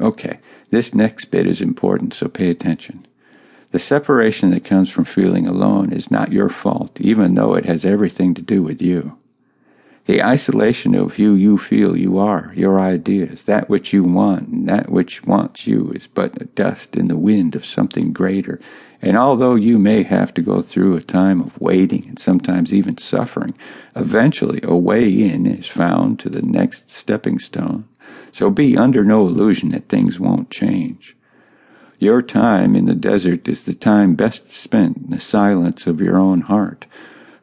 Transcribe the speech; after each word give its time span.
Okay, 0.00 0.38
this 0.70 0.94
next 0.94 1.26
bit 1.26 1.46
is 1.46 1.60
important, 1.60 2.14
so 2.14 2.28
pay 2.28 2.50
attention. 2.50 3.06
The 3.72 3.78
separation 3.78 4.50
that 4.50 4.64
comes 4.64 4.90
from 4.90 5.04
feeling 5.04 5.46
alone 5.46 5.92
is 5.92 6.10
not 6.10 6.32
your 6.32 6.48
fault, 6.48 7.00
even 7.00 7.34
though 7.34 7.54
it 7.54 7.64
has 7.64 7.84
everything 7.84 8.34
to 8.34 8.42
do 8.42 8.62
with 8.62 8.82
you. 8.82 9.16
The 10.06 10.22
isolation 10.22 10.94
of 10.94 11.14
who 11.14 11.34
you 11.34 11.56
feel 11.56 11.96
you 11.96 12.18
are, 12.18 12.52
your 12.56 12.80
ideas, 12.80 13.42
that 13.42 13.68
which 13.68 13.92
you 13.92 14.02
want, 14.02 14.48
and 14.48 14.68
that 14.68 14.90
which 14.90 15.24
wants 15.24 15.66
you, 15.66 15.92
is 15.94 16.08
but 16.08 16.42
a 16.42 16.46
dust 16.46 16.96
in 16.96 17.06
the 17.06 17.16
wind 17.16 17.54
of 17.54 17.64
something 17.64 18.12
greater. 18.12 18.60
And 19.00 19.16
although 19.16 19.54
you 19.54 19.78
may 19.78 20.02
have 20.02 20.34
to 20.34 20.42
go 20.42 20.60
through 20.60 20.96
a 20.96 21.02
time 21.02 21.40
of 21.40 21.60
waiting 21.60 22.04
and 22.08 22.18
sometimes 22.18 22.74
even 22.74 22.98
suffering, 22.98 23.54
eventually 23.94 24.60
a 24.64 24.76
way 24.76 25.08
in 25.08 25.46
is 25.46 25.66
found 25.66 26.18
to 26.20 26.28
the 26.28 26.42
next 26.42 26.90
stepping 26.90 27.38
stone. 27.38 27.88
So 28.32 28.50
be 28.50 28.76
under 28.76 29.04
no 29.04 29.26
illusion 29.26 29.70
that 29.70 29.88
things 29.88 30.18
won't 30.18 30.50
change. 30.50 31.16
Your 31.98 32.22
time 32.22 32.74
in 32.74 32.86
the 32.86 32.94
desert 32.94 33.46
is 33.46 33.64
the 33.64 33.74
time 33.74 34.14
best 34.14 34.52
spent 34.52 34.96
in 34.96 35.10
the 35.10 35.20
silence 35.20 35.86
of 35.86 36.00
your 36.00 36.18
own 36.18 36.42
heart 36.42 36.86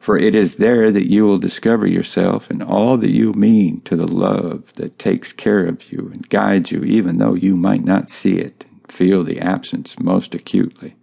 for 0.00 0.18
it 0.18 0.34
is 0.34 0.56
there 0.56 0.90
that 0.90 1.10
you 1.10 1.24
will 1.24 1.38
discover 1.38 1.86
yourself 1.86 2.50
and 2.50 2.62
all 2.62 2.96
that 2.96 3.10
you 3.10 3.34
mean 3.34 3.82
to 3.82 3.94
the 3.94 4.10
love 4.10 4.64
that 4.76 4.98
takes 4.98 5.32
care 5.32 5.66
of 5.66 5.92
you 5.92 6.10
and 6.12 6.28
guides 6.30 6.72
you 6.72 6.82
even 6.82 7.18
though 7.18 7.34
you 7.34 7.54
might 7.54 7.84
not 7.84 8.10
see 8.10 8.38
it 8.38 8.64
and 8.70 8.90
feel 8.90 9.22
the 9.22 9.38
absence 9.38 9.98
most 10.00 10.34
acutely. 10.34 10.96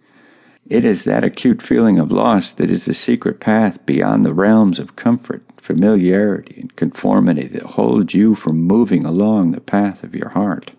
It 0.69 0.83
is 0.83 1.03
that 1.03 1.23
acute 1.23 1.61
feeling 1.61 1.97
of 1.97 2.11
loss 2.11 2.51
that 2.51 2.69
is 2.69 2.83
the 2.83 2.93
secret 2.93 3.39
path 3.39 3.85
beyond 3.85 4.25
the 4.25 4.33
realms 4.33 4.79
of 4.79 4.97
comfort, 4.97 5.43
familiarity, 5.55 6.59
and 6.59 6.75
conformity 6.75 7.47
that 7.47 7.63
holds 7.63 8.13
you 8.13 8.35
from 8.35 8.63
moving 8.63 9.05
along 9.05 9.51
the 9.51 9.61
path 9.61 10.03
of 10.03 10.13
your 10.13 10.29
heart. 10.29 10.71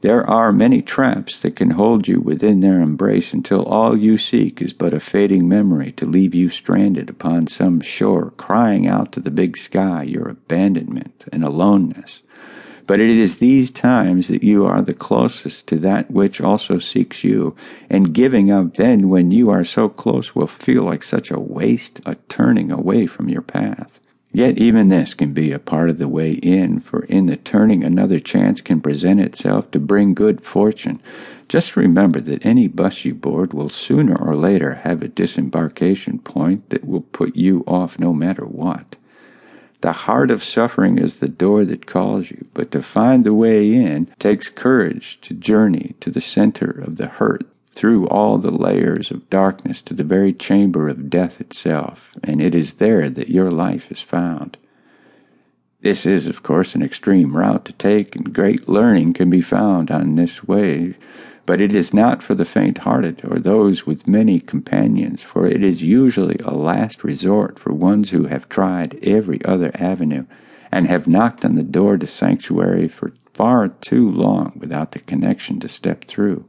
There 0.00 0.28
are 0.28 0.52
many 0.52 0.80
traps 0.80 1.38
that 1.40 1.54
can 1.54 1.72
hold 1.72 2.08
you 2.08 2.18
within 2.18 2.60
their 2.60 2.80
embrace 2.80 3.34
until 3.34 3.62
all 3.64 3.96
you 3.96 4.16
seek 4.16 4.62
is 4.62 4.72
but 4.72 4.94
a 4.94 5.00
fading 5.00 5.46
memory 5.46 5.92
to 5.92 6.06
leave 6.06 6.34
you 6.34 6.48
stranded 6.48 7.10
upon 7.10 7.48
some 7.48 7.82
shore, 7.82 8.32
crying 8.38 8.86
out 8.86 9.12
to 9.12 9.20
the 9.20 9.30
big 9.30 9.58
sky 9.58 10.02
your 10.02 10.28
abandonment 10.28 11.24
and 11.30 11.44
aloneness. 11.44 12.22
But 12.86 13.00
it 13.00 13.10
is 13.10 13.36
these 13.36 13.70
times 13.70 14.28
that 14.28 14.42
you 14.42 14.66
are 14.66 14.82
the 14.82 14.94
closest 14.94 15.66
to 15.68 15.76
that 15.78 16.10
which 16.10 16.40
also 16.40 16.78
seeks 16.78 17.22
you, 17.22 17.54
and 17.88 18.12
giving 18.12 18.50
up 18.50 18.74
then 18.74 19.08
when 19.08 19.30
you 19.30 19.50
are 19.50 19.64
so 19.64 19.88
close 19.88 20.34
will 20.34 20.46
feel 20.46 20.82
like 20.82 21.02
such 21.02 21.30
a 21.30 21.40
waste, 21.40 22.00
a 22.04 22.16
turning 22.28 22.72
away 22.72 23.06
from 23.06 23.28
your 23.28 23.42
path. 23.42 23.98
Yet 24.34 24.56
even 24.56 24.88
this 24.88 25.12
can 25.12 25.34
be 25.34 25.52
a 25.52 25.58
part 25.58 25.90
of 25.90 25.98
the 25.98 26.08
way 26.08 26.32
in, 26.32 26.80
for 26.80 27.04
in 27.04 27.26
the 27.26 27.36
turning 27.36 27.82
another 27.82 28.18
chance 28.18 28.62
can 28.62 28.80
present 28.80 29.20
itself 29.20 29.70
to 29.72 29.78
bring 29.78 30.14
good 30.14 30.42
fortune. 30.42 31.02
Just 31.48 31.76
remember 31.76 32.18
that 32.20 32.44
any 32.46 32.66
bus 32.66 33.04
you 33.04 33.14
board 33.14 33.52
will 33.52 33.68
sooner 33.68 34.16
or 34.16 34.34
later 34.34 34.76
have 34.76 35.02
a 35.02 35.08
disembarkation 35.08 36.18
point 36.18 36.70
that 36.70 36.86
will 36.86 37.02
put 37.02 37.36
you 37.36 37.62
off 37.66 37.98
no 37.98 38.14
matter 38.14 38.46
what. 38.46 38.96
The 39.82 39.92
heart 39.92 40.30
of 40.30 40.44
suffering 40.44 40.96
is 40.96 41.16
the 41.16 41.28
door 41.28 41.64
that 41.64 41.86
calls 41.86 42.30
you, 42.30 42.46
but 42.54 42.70
to 42.70 42.82
find 42.82 43.24
the 43.24 43.34
way 43.34 43.74
in 43.74 44.06
takes 44.20 44.48
courage 44.48 45.18
to 45.22 45.34
journey 45.34 45.96
to 46.00 46.08
the 46.08 46.20
center 46.20 46.70
of 46.70 46.96
the 46.96 47.08
hurt 47.08 47.44
through 47.72 48.06
all 48.06 48.38
the 48.38 48.52
layers 48.52 49.10
of 49.10 49.28
darkness 49.28 49.82
to 49.82 49.94
the 49.94 50.04
very 50.04 50.32
chamber 50.32 50.88
of 50.88 51.10
death 51.10 51.40
itself, 51.40 52.12
and 52.22 52.40
it 52.40 52.54
is 52.54 52.74
there 52.74 53.10
that 53.10 53.28
your 53.28 53.50
life 53.50 53.90
is 53.90 54.00
found. 54.00 54.56
This 55.80 56.06
is, 56.06 56.28
of 56.28 56.44
course, 56.44 56.76
an 56.76 56.82
extreme 56.82 57.36
route 57.36 57.64
to 57.64 57.72
take, 57.72 58.14
and 58.14 58.32
great 58.32 58.68
learning 58.68 59.14
can 59.14 59.30
be 59.30 59.40
found 59.40 59.90
on 59.90 60.14
this 60.14 60.44
way, 60.44 60.94
but 61.44 61.60
it 61.60 61.74
is 61.74 61.92
not 61.92 62.22
for 62.22 62.34
the 62.34 62.44
faint 62.44 62.78
hearted 62.78 63.20
or 63.24 63.38
those 63.38 63.86
with 63.86 64.06
many 64.06 64.38
companions, 64.38 65.20
for 65.20 65.46
it 65.46 65.64
is 65.64 65.82
usually 65.82 66.38
a 66.44 66.54
last 66.54 67.02
resort 67.02 67.58
for 67.58 67.72
ones 67.72 68.10
who 68.10 68.26
have 68.26 68.48
tried 68.48 68.98
every 69.02 69.44
other 69.44 69.70
avenue 69.74 70.24
and 70.70 70.86
have 70.86 71.06
knocked 71.06 71.44
on 71.44 71.56
the 71.56 71.62
door 71.62 71.96
to 71.98 72.06
sanctuary 72.06 72.88
for 72.88 73.12
far 73.34 73.68
too 73.68 74.10
long 74.10 74.52
without 74.56 74.92
the 74.92 74.98
connection 75.00 75.58
to 75.60 75.68
step 75.68 76.04
through. 76.04 76.44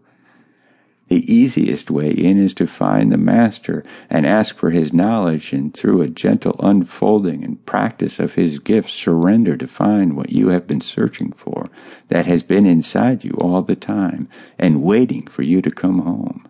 The 1.10 1.32
easiest 1.32 1.92
way 1.92 2.12
in 2.12 2.42
is 2.42 2.54
to 2.56 2.66
find 2.66 3.12
the 3.12 3.18
Master 3.18 3.84
and 4.10 4.26
ask 4.26 4.56
for 4.56 4.72
his 4.72 4.94
knowledge, 4.94 5.54
and 5.54 5.74
through 5.74 6.02
a 6.02 6.10
gentle 6.10 6.56
unfolding 6.60 7.44
and 7.44 7.64
practice 7.66 8.20
of 8.20 8.34
his 8.34 8.60
gifts, 8.60 8.94
surrender 8.94 9.58
to 9.58 9.68
find 9.68 10.16
what 10.16 10.32
you 10.32 10.48
have 10.50 10.66
been 10.66 10.82
searching 10.82 11.34
for, 11.34 11.70
that 12.08 12.26
has 12.26 12.42
been 12.42 12.66
inside 12.66 13.24
you 13.24 13.32
all 13.40 13.62
the 13.62 13.76
time 13.76 14.30
and 14.58 14.84
waiting 14.84 15.28
for 15.28 15.44
you 15.44 15.62
to 15.62 15.72
come 15.72 16.00
home. 16.00 16.43